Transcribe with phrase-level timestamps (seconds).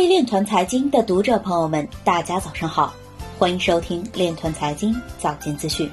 [0.00, 2.94] 位链团财经的读者朋友们，大家早上好，
[3.38, 5.90] 欢迎收听链团财经早间资讯。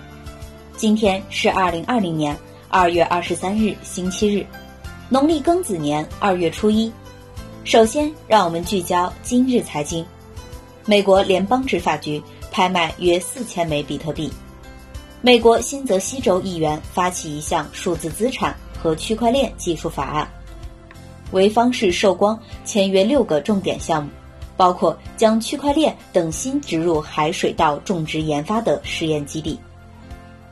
[0.78, 2.34] 今天是二零二零年
[2.70, 4.46] 二月二十三日，星期日，
[5.10, 6.90] 农历庚子年二月初一。
[7.66, 10.06] 首先，让我们聚焦今日财经。
[10.86, 14.32] 美国联邦执法局拍卖约四千枚比特币。
[15.20, 20.26] 美国新泽西州议员发起一项数字资产和区块链技术法案。
[21.32, 24.10] 潍坊市寿光签约六个重点项目，
[24.56, 29.60] 包括将区块链等新植入海水稻种植研发的试验基地。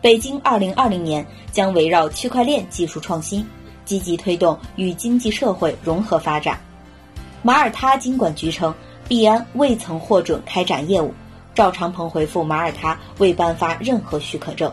[0.02, 3.46] 北京二零二零年将围绕区块链技术创新，
[3.86, 6.60] 积极推动与经济社会融合发展。
[7.42, 8.74] 马耳他经管局称，
[9.08, 11.14] 币安未曾获准开展业务。
[11.56, 14.72] 赵长鹏回复马耳他未颁发任何许可证。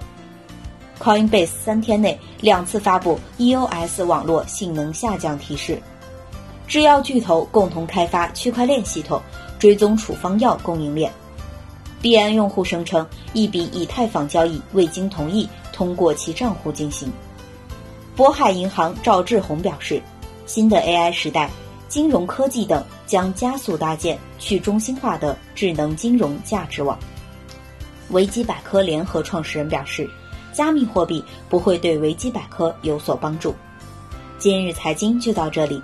[0.98, 5.81] Coinbase 三天内两次发布 EOS 网络性能下降提示。
[6.73, 9.21] 制药巨头共同开发区块链系统，
[9.59, 11.12] 追踪处方药供应链。
[12.01, 17.12] 币安用户声称一笔以太坊交易未经同意通过其账户进行。
[18.17, 20.00] 渤海银行赵志宏表示，
[20.47, 21.50] 新的 AI 时代，
[21.89, 26.98] 金融科技等将加速搭建去中心化的智能金融价值网。
[28.12, 30.09] 维基百科联合创始人表示，
[30.55, 33.55] 加密货币不会对维基百科有所帮助。
[34.39, 35.83] 今日财经就到这里。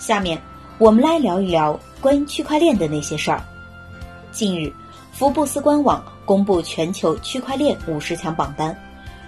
[0.00, 0.40] 下面
[0.78, 3.44] 我们来聊一聊关于区块链的那些事儿。
[4.32, 4.72] 近日，
[5.12, 8.74] 福布斯官网公布全球区块链五十强榜单，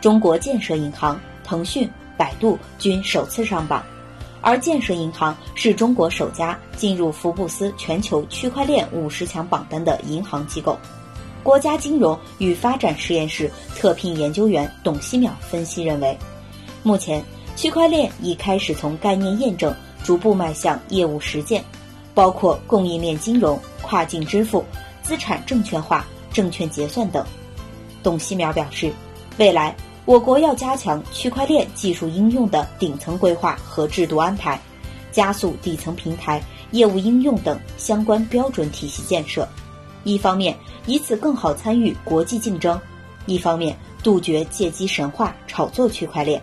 [0.01, 3.85] 中国建设银行、腾讯、百度均首次上榜，
[4.41, 10.79] 而建设银行是中国首家进入福布斯全球区块链五十强榜单的银行机构。
[11.43, 16.17] 国家金融与发展实验室特聘研究员董希淼分析认为，
[16.83, 17.23] 目前
[17.63, 19.73] 区块链已开始从概念验证。
[20.03, 21.63] 逐步迈向业务实践，
[22.13, 24.65] 包括供应链金融、跨境支付、
[25.01, 27.25] 资产证券化、证券结算等。
[28.03, 28.93] 董希淼表示，
[29.39, 34.61] 未来我国要加强区块链技术应用的顶层规划和制度安排，
[35.13, 39.49] 加速底层平台、业务应用等相关标准体系建设。
[40.03, 40.57] 一方面
[40.87, 42.77] 以此更好参与国际竞争，
[43.27, 46.43] 一方面杜绝借机神话炒作区块链。